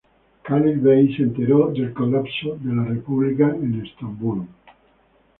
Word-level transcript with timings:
Khalil 0.43 0.79
Bey 0.83 1.13
se 1.15 1.21
enteró 1.21 1.71
del 1.73 1.93
colapso 1.93 2.55
de 2.59 2.73
la 2.73 2.83
República 2.85 3.49
en 3.55 3.85
Estambul. 3.85 4.47